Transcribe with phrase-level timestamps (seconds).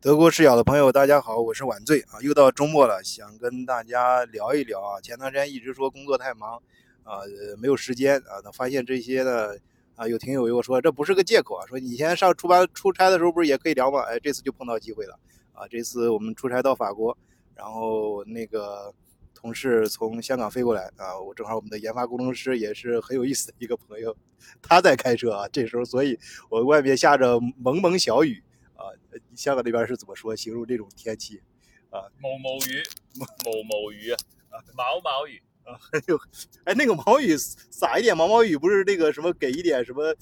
[0.00, 5.00] 德国视角的朋友，大家好，我是晚醉啊，又到周末了，想跟大家聊一聊啊。
[5.00, 6.54] 前段时间一直说工作太忙
[7.02, 7.18] 啊，
[7.60, 8.38] 没有时间啊。
[8.44, 9.56] 那发现这些呢
[9.96, 14.02] 啊，有听友跟我说，这不是个借口啊，说以前上出班出差的时候不是也可以聊吗？
[14.02, 15.18] 哎，这次就碰到机会了
[15.52, 15.66] 啊。
[15.66, 17.18] 这次我们出差到法国，
[17.56, 18.94] 然后那个
[19.34, 24.16] 同事从香港飞过来啊，我正好我们的研发工程师也是很有意思的一个朋友，
[24.62, 26.16] 他在开车啊，这时候所以
[26.50, 28.40] 我外面下着蒙蒙小雨。
[28.78, 28.94] 啊，
[29.34, 31.42] 香港那边是怎么说形容这种天气？
[31.90, 32.82] 啊，毛毛雨，
[33.18, 33.26] 毛
[33.64, 36.16] 毛雨啊，毛毛雨啊， 还有，
[36.64, 40.14] 哎，那个毛雨撒一点毛毛雨，不是那个什么给一点什么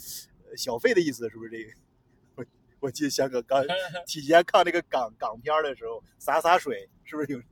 [0.56, 1.70] 小费的意思，是不是这个？
[2.36, 2.46] 我
[2.80, 3.62] 我记得香港刚
[4.06, 7.42] 提前看那个港港片的时候，洒洒水，是不是有？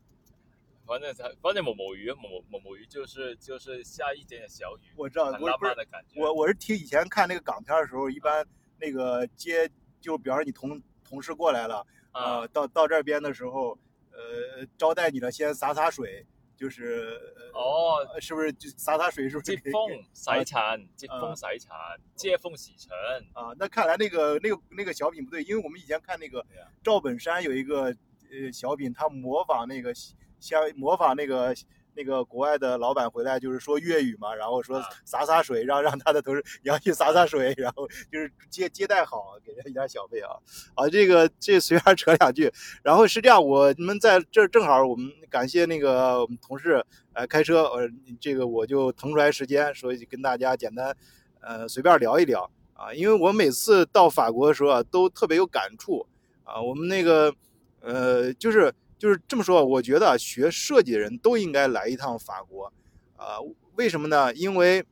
[0.87, 6.21] 反正反正某某雨，某某某雨就是就是下一点点小雨，我知道，很浪漫的感觉。
[6.21, 8.47] 我我是听以前看那个港片的时候，一般
[8.79, 9.69] 那个接
[10.01, 10.81] 就比方说你同。
[11.05, 13.79] 同事过来了，呃，到到这边的时候，
[14.11, 17.21] 呃，招待你了，先洒洒水，就是
[17.53, 19.29] 哦，是不是就洒洒水？
[19.29, 19.55] 是不是？
[19.57, 21.71] 接风洗尘， 接风洗尘，
[22.17, 22.97] 接风洗尘
[23.35, 23.55] 啊。
[23.59, 26.45] 那看来那个那个那个小品不对，因为我们以前看那个
[26.83, 27.85] 赵本山有一个
[28.31, 29.93] 呃小品，他模仿那个
[30.41, 31.55] 像模仿那个。
[31.97, 40.31] 那个国外的老板回来就是说粤语嘛，然后说洒洒水，让让他的同事你要去洒洒水，然后就是接接待好，给人一点小费啊。
[40.75, 47.89] 啊，这个这随便扯两句，然后是这样，我们在这正好，我们感谢那个我们同事呃开车，呃
[48.21, 50.97] 这个我就腾出来时间，所以跟大家简单
[51.41, 52.51] 呃随便聊一聊。
[52.75, 56.07] 啊，因为我每次到法国的时候啊，都特别有感触。
[56.43, 57.33] 啊，我们那个
[57.81, 58.75] 呃就是。
[58.99, 62.73] 就是这么说，我觉得学设计的人都应该来一趟法国，
[63.17, 63.37] 啊，
[63.75, 64.33] 为什么呢？
[64.35, 64.85] 因为，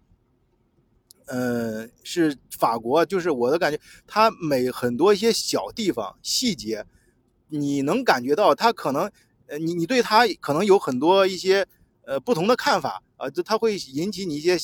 [1.27, 6.85] 呃，是法国，就是我的感觉，它每很多一些小地方细节，
[7.49, 9.11] 你能感觉到它可能，
[9.47, 11.67] 呃，你你对它可能有很多一些
[12.05, 14.59] 呃不同的看法啊，就它会引起你一些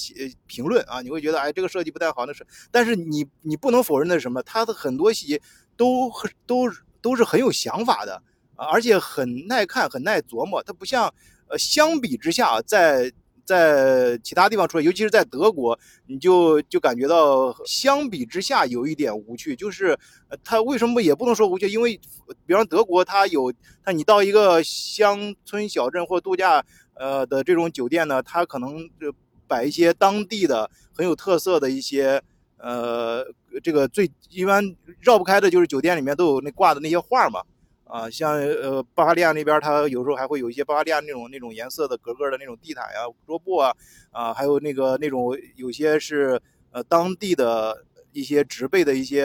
[0.47, 4.43] 评论啊，你会觉得哎这个设计不太好，那是，但是你你不能否认的是什么？
[4.43, 5.41] 它的很多细节
[5.77, 6.11] 都
[6.45, 6.65] 都
[7.01, 8.23] 都是很有想法的。
[8.67, 10.63] 而且很耐看，很耐琢磨。
[10.63, 11.13] 它不像，
[11.49, 13.13] 呃，相比之下，在
[13.45, 19.57] 在其他地方出来，尤其是在德国，你就就感觉到相比之下有一点无趣。
[19.57, 19.99] 就是，
[20.29, 21.69] 呃它为什么也不能说无趣？
[21.69, 21.99] 因为，
[22.45, 23.53] 比方德国，它有，
[23.83, 26.63] 它你到一个乡村小镇或度假，
[26.95, 29.15] 呃的这种酒店呢，它可能就
[29.47, 32.23] 摆一些当地的很有特色的一些，
[32.59, 33.25] 呃，
[33.63, 37.41] 这个最一般绕不开的就是酒店里面都有那挂的那些画嘛。
[37.89, 43.73] 啊，像呃巴伐利亚那边，它有时候还会有一些巴伐利亚那种那种颜色的格格的那种地毯呀、桌布啊，
[44.11, 46.39] 啊，还有那个那种有些是
[46.71, 47.83] 呃当地的
[48.13, 49.25] 一些植被的一些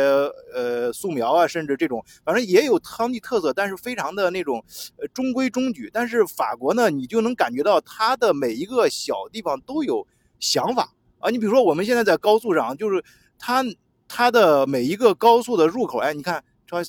[0.53, 4.63] 呃素描啊，甚至这种反正也有当地特色，但是非常的那种
[4.97, 5.89] 呃中规中矩。
[5.91, 10.07] 但是法国呢，你就能感觉到它的每一个小地方都有
[10.39, 11.29] 想法啊。
[11.29, 13.03] 你比如说我们现在在高速上，就是
[13.37, 13.61] 它
[14.07, 16.41] 它的每一个高速的入口，哎，你看。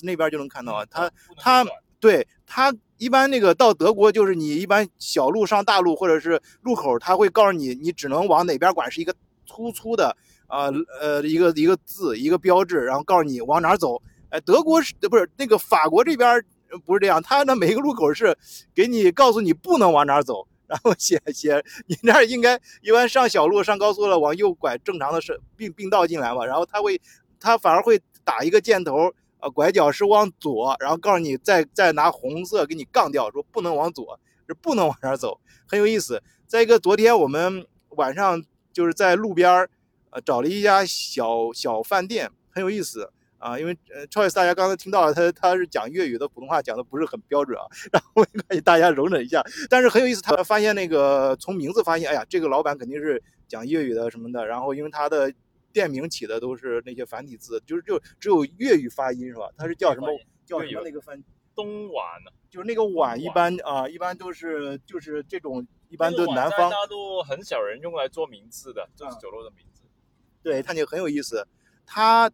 [0.03, 1.65] 那边就能看到啊，他他
[1.99, 9.13] 对他一般那个到德国就是你一般小路上大路或者是路口，他会告诉你你只能往哪边拐，是一个
[9.45, 10.15] 粗粗的
[10.47, 10.69] 啊
[10.99, 14.01] 呃一个一个字一个标志，然后告诉你往哪走。
[14.29, 16.43] 哎，德国是不是那个法国这边
[16.85, 17.21] 不是这样？
[17.21, 18.37] 他那每个路口是
[18.73, 26.99] 给你告诉你不能往哪走，然后写写你那儿应该一般上小路上高速了往右拐，正常的是并并道进来嘛，然后他会
[27.39, 29.13] 他反而会打一个箭头。
[29.53, 36.21] 拐角是往左，然后告诉你再再拿红色给你杠掉，说不能往左，是不能往哪走，很有意思。
[36.47, 39.69] 再一个，昨天我们晚上就是在路边儿，
[40.09, 43.59] 呃，找了一家小小饭店，很有意思啊。
[43.59, 49.43] 因为呃，Choice 大家刚才听到了，他他是讲粤语的，普通话讲的不是很标准啊， 然后没关系，大家容忍一下。
[49.69, 54.45] 但是很有意思，他发现那个从名字发现，哎呀，这个老板肯定是讲粤语的什么的。
[54.47, 55.31] 然后因为他的。
[55.75, 59.49] 店名起的都是那些繁体字，就是就只有粤语发音是吧？
[59.57, 60.07] 它是叫什么？
[60.45, 61.21] 叫什么那个饭？
[61.53, 62.31] 东莞呢？
[62.49, 66.69] 就是那个碗一般啊，一般都是就是这种一般都南方。
[66.69, 69.81] 大家都很少人用来做名字的，就是酒楼的名字。
[70.41, 71.45] 对，它就很有意思。
[71.85, 72.31] 它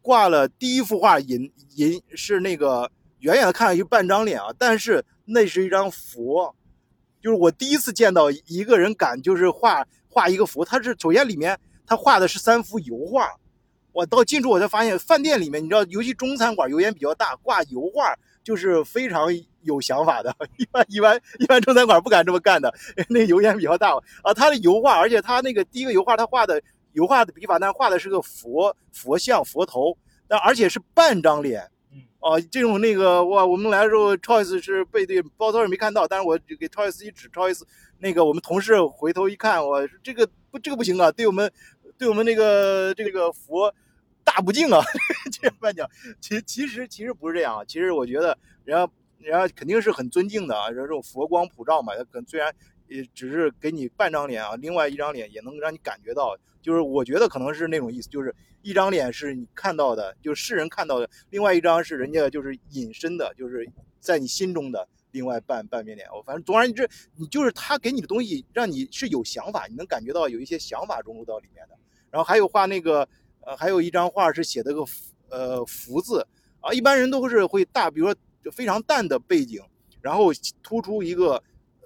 [0.00, 6.56] 挂了第一幅画，银银是那个远远的看一半张脸啊，但是那是一张佛，
[7.20, 11.60] 就是我第一次见到一个人敢就是画画一个佛，他是首先里面。
[11.90, 13.34] 他画的是三幅油画，
[13.90, 18.14] 我到进去我才发现，饭店里面你知道，尤其中餐馆油烟比较大，挂油画
[18.44, 19.26] 就是非常
[19.62, 20.32] 有想法的。
[20.56, 22.72] 一般一般一般中餐馆不敢这么干的，
[23.08, 23.90] 那油烟比较大
[24.22, 24.32] 啊。
[24.32, 29.98] 他的油画，而且他那个第一个油画，他画的油画的笔法，但画的是个佛佛像佛头，
[30.28, 31.68] 但而且是半张脸，
[32.20, 37.62] 啊，这种那个哇，我们来的时候，Choice 是背对包头也没看到，但是我给 Choice 一指，Choice
[37.98, 41.52] 那个我们同事回头一看，我这个不这个不行啊，对我们
[42.00, 43.74] 对我们那个这个佛
[44.24, 44.82] 大不敬啊，
[45.30, 45.86] 这样颁奖，
[46.18, 52.50] 其其实其实不是这样，其实我觉得人家人家肯定是很尊敬的啊，这种佛光普照嘛，可能虽然
[52.88, 58.34] 也只是给你半张脸啊，另外一张脸也能让你感觉到，就是我觉得可能是那种意思，就是。
[58.62, 63.66] 一张脸是你看到的，就是世人看到的；另外一张是人家就是隐身的，就是
[64.00, 66.06] 在你心中的另外半半边脸。
[66.12, 66.86] 我反正总而言之，
[67.16, 71.78] 你就是他给你的东西，让你是有想法，你能感觉到有一些想法融入到里面的。
[72.10, 73.08] 然后还有画那个，
[73.40, 74.84] 呃，还有一张画是写的个
[75.28, 76.26] 呃福字
[76.60, 76.72] 啊。
[76.72, 78.16] 一般人都是会大，比如说
[78.52, 79.62] 非常淡的背景，
[80.00, 81.42] 然后突出一个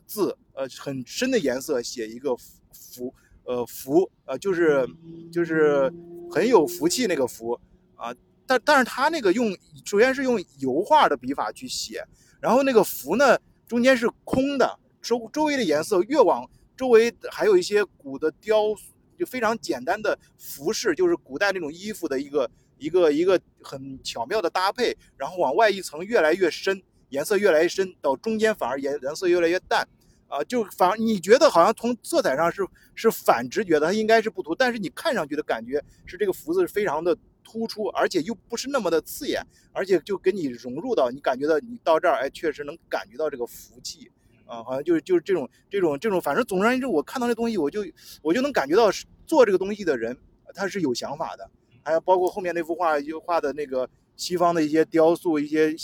[0.06, 3.14] 字，呃，很深的颜色写一个福。
[3.46, 4.88] 呃，福，呃，就是
[5.30, 5.92] 就是
[6.30, 7.60] 很有福气那个福
[7.94, 8.10] 啊，
[8.46, 9.54] 但但是他那个用，
[9.84, 12.02] 首先是用油画的笔法去写，
[12.40, 13.38] 然后那个福呢，
[13.68, 29.86] 中间是空的，周周围的颜色越往周围还有一些古的雕塑，就非常简单的服饰，就是古代那种衣服的一个一个一个很巧妙的搭配，然后往外一层越来越深，颜色越来越深，到中间反而颜颜色越来越淡。
[30.26, 44.10] 啊，就反而你觉得好像从色彩上是是反直觉的，它应该是不涂，但是你看上去的感觉是这个福字是非常的突出，而且又不是那么的刺眼，而且就给你融入到你感觉到你到这儿，哎，确实能感觉到这个福气
[44.46, 47.84] 啊，好像就是就是这种这种这种，反正总而言之，我看到这东西，我就
[48.22, 48.90] 我就能感觉到
[49.26, 50.16] 做这个东西的人
[50.54, 51.50] 他是有想法的，
[51.82, 55.74] 还有包括后面那幅画就画的那个西方的一些雕塑，一些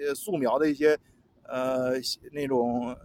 [0.00, 0.98] 呃素描的一些
[1.44, 1.94] 呃
[2.32, 2.96] 那种。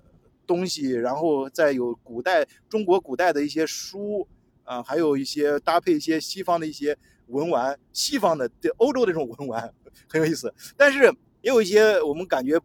[0.45, 4.27] 东西，然后再有古代中国古代的一些书
[4.65, 6.95] 啊，还有一些搭配一些西方的一些
[7.27, 9.73] 文玩，西方的对欧洲的这种文玩
[10.09, 10.53] 很有意思。
[10.75, 11.05] 但是
[11.41, 12.59] 也有一些我们感觉，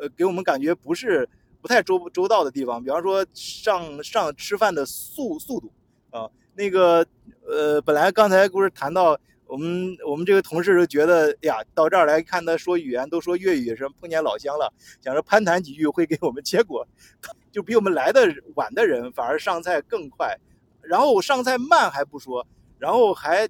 [0.00, 1.28] 呃，给我们感觉不是
[1.60, 5.72] 不太周周到的地方，比方说上上吃饭的速速度
[6.10, 7.06] 啊，那个
[7.46, 9.18] 呃，本来刚才不是谈到。
[9.50, 14.70] 我们我们这个同事就觉得哎呀，到这儿来看他说语言都说粤语，什么碰见老乡了，
[15.00, 16.86] 想着攀谈几句会给我们，结果
[17.50, 20.36] 就比我们来的晚的人反而上菜更快，
[20.82, 22.46] 然后上菜慢还不说，
[22.78, 23.48] 然后还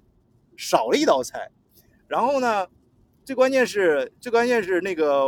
[0.55, 1.51] 少了一道菜，
[2.07, 2.65] 然后呢，
[3.25, 5.25] 最关键是最关键是那个，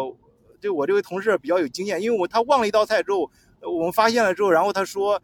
[0.62, 3.30] 就我这位同事比较有经验，因为我他忘了一道菜之后，
[3.62, 5.22] 我们发现了之后，然后他说，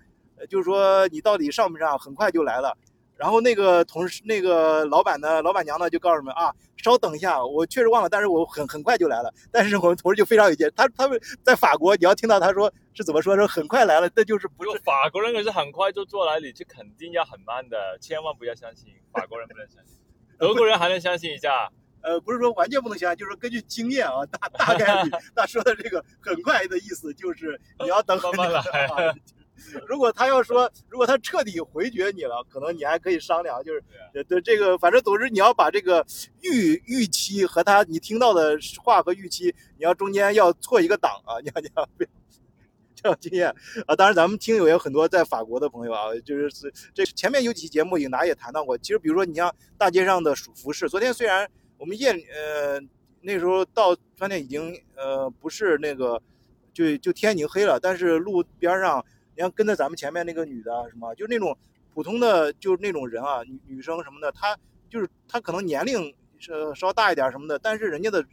[0.50, 2.76] 就是说你到底上不上，很快就来了。
[3.16, 9.34] 然后那个同事，那个老板呢，老板娘呢，就告诉我们啊，稍等一下，我确实忘了，但是我很很快就来了。
[9.52, 19.96] 但是我们同事就非常有劲，他他们在法国，你要听到他说是怎么说，说很快来了，这就是不是法国人可是很快就做来，你这肯定要很慢的，千万不要相信法国人不能相信，
[20.38, 21.72] 德国人还能相信一下。
[22.08, 28.64] 呃，不是说完全不能相信，就是根据经验啊，大大概率 他说的这个很快的意思就是你要等慢慢来。
[29.88, 33.62] 如果他要说，如果他彻底回绝你了，可能你还可以商量。
[33.64, 36.06] 就是，对这个，反正总之你要把这个
[36.42, 41.40] 预预期和他你听到的话和预期，你要中间要错一个档啊！
[41.44, 41.90] 你要你要
[42.94, 43.50] 这样经验
[43.88, 43.96] 啊！
[43.96, 48.78] 当然，咱们听友也有很多在法国的朋友啊，就是这前面有几期节目，影达也谈到过。
[48.78, 52.80] 其实，比如说你像大街上的服饰，昨天虽然我们夜呃
[53.22, 56.22] 那时候到饭店已经呃不是那个
[56.74, 59.04] 就就天已经黑了，但是路边上。
[59.40, 61.56] 你看，跟在咱们前面那个女的什么，就那种
[61.94, 64.58] 普通的，就那种人啊，女女生什么的，她
[64.90, 68.26] 就是她可能年龄是稍大一点什么的，但是人家的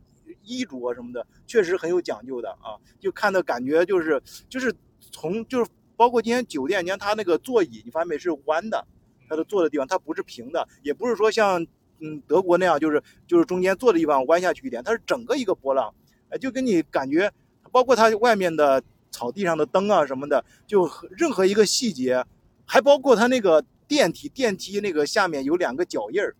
[0.45, 4.75] 衣着什么的确实很有讲究的啊，就看的感觉就是就是
[5.13, 8.83] 从就是包括今天酒店，你看他那个座椅，你发现没是弯的，
[9.29, 11.67] 他的坐的地方它不是平的，也不是说像
[12.05, 15.93] 嗯德国那样就是就是中间坐的地方弯下去一点，它是整个一个波浪，
[16.29, 17.33] 哎，就跟你感觉，
[17.73, 18.83] 包括它外面的。
[19.17, 22.25] 草地上的灯啊什么的，就任何一个细节，
[22.67, 26.35] 还包括它那个电梯，电梯那个下面有两个脚印儿，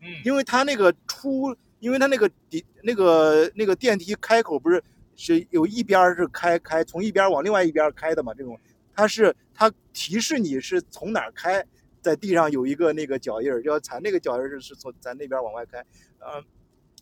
[0.00, 4.82] 嗯，因为它那个出，因为它那个底那个那个电梯开口不是
[5.14, 8.58] 是有一边是开开，从一边往另外一边开的嘛，这种
[8.94, 11.62] 它是它提示你是从哪儿开，
[12.06, 15.84] 在地上有一个那个脚印儿，要踩那个脚印儿是是从咱那边往外开，
[16.20, 16.44] 嗯。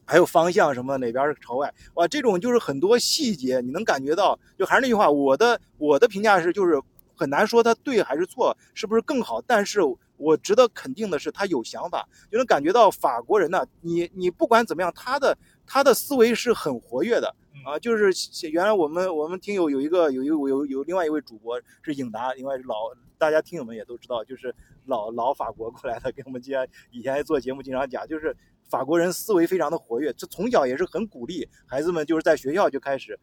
[0.06, 2.06] 还有方向什么哪边是朝外哇？
[2.06, 4.38] 这种就是很多细节，你能感觉到。
[4.58, 6.78] 就还是那句话，我的我的评价是，就是
[7.16, 9.40] 很难说它对还是错，是不是更好？
[9.46, 9.80] 但是
[10.16, 13.66] 我值得肯定的是，他有想法，就能感觉到法国人呢。
[13.80, 17.78] 你你不管怎么样，他的他的思维是很活跃的啊。
[17.78, 18.12] 就是
[18.48, 24.54] 原来我们我们听友有一个有一有有有另外一位主播是影达，另外是老大家听友们也都知道，就是
[24.86, 28.36] 老老法国过来的，跟我们今天以前做节目经常讲，就是。
[28.70, 33.16] 法国人思维非常的活跃，这从小也是很鼓励孩子们，就是在学校就开始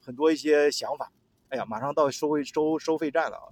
[0.00, 1.12] 很多一些想法。
[1.50, 3.46] 哎呀，马上到收费收收费站了啊，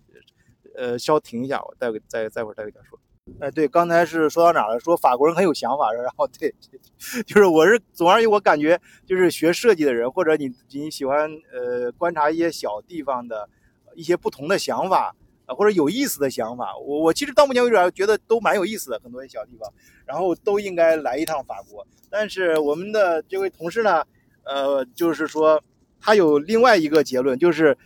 [0.76, 2.99] 呃，稍停一下，我待会再再会儿再给大家说。
[3.40, 4.78] 哎，对，刚才是说到哪了？
[4.78, 6.54] 说法国人很有想法，然后对，
[7.26, 13.49] 就是我是总而言之，我感觉就是学设计的人，或者你你喜欢呃观察一些小地方的
[13.95, 15.14] 一些不同的想法。
[15.47, 19.71] 啊，或者有意思的想法，我我其实到目前为止觉得都蛮有意思的，很多小地方，
[20.07, 21.87] 然后都应该来一趟法国。
[22.09, 24.02] 但是我们的这位同事呢，
[24.45, 25.62] 呃，就是说
[26.00, 27.76] 他有另外一个结论，就是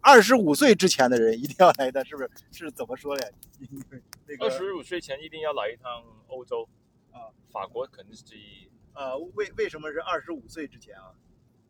[0.00, 2.30] 二十五岁之前的人一定要来的，是不是？
[2.52, 3.32] 是怎么说的？
[4.40, 6.68] 二十五岁前一定要来一趟欧洲
[7.12, 8.68] 啊，法国肯定是之一。
[8.94, 11.12] 呃，为为什么是二十五岁之前啊？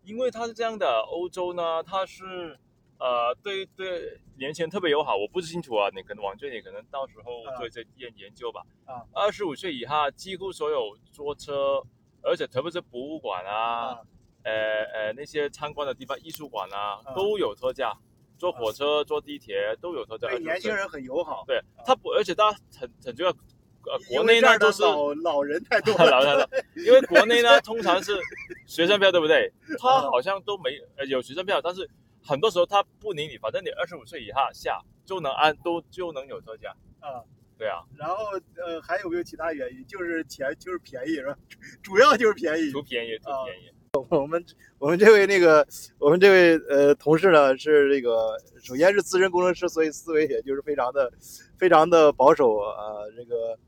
[0.04, 2.58] 因为它是这样的，欧洲呢，它是。
[3.02, 5.16] 呃，对对，年轻人特别友好。
[5.16, 8.60] 我不清楚啊，你可能王俊，你可能到时候做一些研研究吧。
[8.84, 11.82] 啊，二十五岁以下，几乎所有坐车，
[12.20, 14.02] 而且特别是博物馆啊，
[14.44, 14.52] 呃
[14.94, 17.92] 呃那些参观的地方，艺术馆啊，都有特价。
[18.38, 20.28] 坐火车、坐地铁都有特价。
[20.28, 21.44] 对年轻人很友好。
[21.46, 23.30] 对他不，而且他很很重要。
[23.30, 26.48] 呃，国内呢都是老老人太多 了，老人
[26.86, 28.18] 因为国内呢通常是
[28.66, 29.52] 学生票，对不对？
[29.78, 31.88] 他好像都没呃有学生票，但是。
[32.22, 36.68] 很多时候他不理你，反正你二十五岁以下下就能按都就能有特价
[37.00, 37.24] 啊，
[37.56, 37.82] 对啊。
[37.96, 38.16] 然后
[38.56, 39.82] 呃还有没有其他原因？
[39.86, 41.34] 就是钱就是便宜是吧？
[41.82, 43.72] 主要就是便宜，图便宜图便宜。
[44.08, 44.44] 我们
[44.78, 45.66] 我们这位那个
[45.98, 51.10] 我们这位呃同事呢是这个首先是资深工程师，所以思维也就是非常的
[51.58, 53.02] 非常的保守啊。
[53.16, 53.58] 这个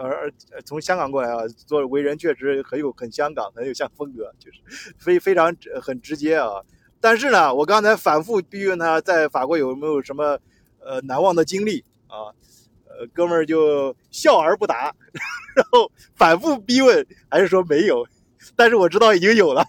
[0.00, 0.32] 而
[0.64, 6.62] 从香港过来啊，做为人确实很有很香港很有像风格，就是非非常很直接啊。
[6.98, 10.38] 但是呢，我刚才反复逼问他在法国有没有什么
[10.80, 12.32] 呃难忘的经历啊，
[12.86, 14.94] 呃，哥们儿就笑而不答，
[15.54, 18.04] 然后反复逼问还是说没有，
[18.56, 19.64] 但是我知道已经有了。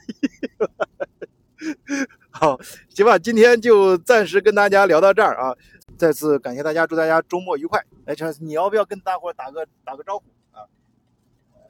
[2.31, 2.59] 好，
[2.89, 5.55] 行吧，今天就暂时跟大家聊到这儿啊，
[5.97, 7.83] 再次感谢大家，祝大家周末愉快。
[8.05, 10.63] 哎，陈，你要不要跟大伙打个打个招呼啊？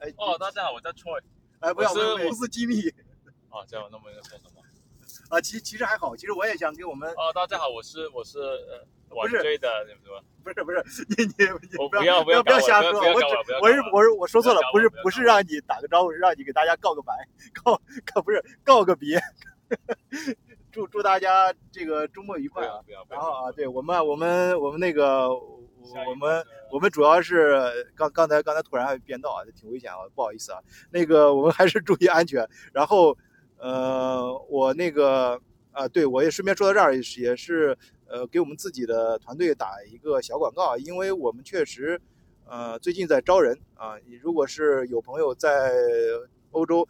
[0.00, 1.20] 哎，哦，大家好，我叫 Troy。
[1.58, 2.88] 哎，不要，公司机密。
[3.48, 4.62] 啊，这样，那么应该说什么？
[5.28, 7.10] 啊，其其实还好，其实我也想给我们。
[7.14, 13.14] 哦，大家好，我是我是呃，晚追的，什么不是不是，你你你不要不要不要瞎说，我
[13.62, 17.12] 我是我是我说错了，不是不是让你打个招呼，是让你给大家告个白，
[17.62, 19.20] 告可不是告个别，
[20.72, 22.80] 祝祝大家这个周末愉快啊！
[23.08, 30.58] 然后啊，对我们我们我们那个我们我们主要是刚刚才刚才突然变道啊，挺危险啊，不好意思啊，
[30.90, 33.16] 那个我们还是注意安全，然后。
[33.62, 35.38] 呃，我那个
[35.72, 37.76] 啊，对我也顺便说到这儿，也是
[38.10, 42.00] 呃，给我们自己的团队打一个小广告，因为我们确实
[42.44, 43.94] 呃最近在招人啊。
[44.20, 45.72] 如果是有朋友在
[46.50, 46.86] 欧洲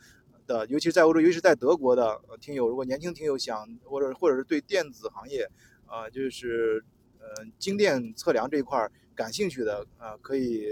[0.47, 5.47] 的，尤其是在欧洲，尤其是在德国的听友，如果年轻听友想或者或者是对电子行业
[5.85, 6.83] 啊，就是
[7.19, 10.69] 呃精电测量这一块感兴趣的啊，可以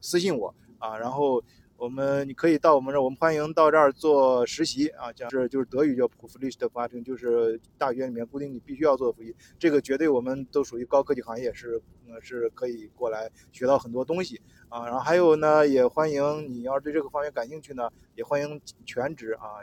[0.00, 1.44] 私信我啊，然后。
[1.78, 14.40] 我们你可以到我们这儿，我们欢迎到这儿做实习啊，讲是就是德语叫 p r o f l i s h 的发成，就是大学里面固定你必须要做的实习，这个绝对我们都属于高科技行业，是呃是可以过来学到很多东西
[14.70, 14.86] 啊。
[14.86, 19.60] 然后还有呢，也欢迎你要是对这个方面感兴趣呢，也欢迎全职啊，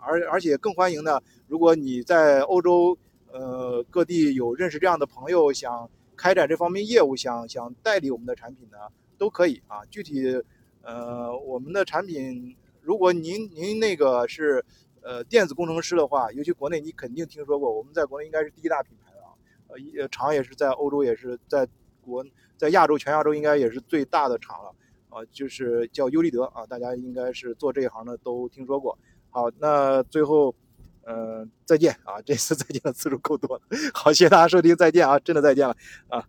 [0.00, 1.18] 而而且更欢迎呢，
[1.48, 2.96] 如果你在欧洲
[3.32, 8.76] 呃各地有认识这样的朋友，想开展这方面业务，想想代理我们的产品呢，
[9.16, 10.42] 都可以啊，具体。
[10.84, 14.64] 呃，我们的产品，如果您您那个是
[15.02, 21.66] 呃电子工程师的话，尤其国内你肯定听说过，我们在国内应该是第一大品牌了啊，呃厂也是在欧洲，也是在
[22.02, 22.24] 国
[22.56, 24.74] 在亚洲全亚洲应该也是最大的厂了
[25.08, 28.98] 啊，就是叫优利德啊，大家应该是做这一行的都听说过。
[29.30, 30.54] 好，那最后，
[31.02, 33.62] 呃，再见啊，这次再见的次数够多了。
[33.92, 35.76] 好，谢谢大家收听，再见啊，真的再见了
[36.08, 36.28] 啊。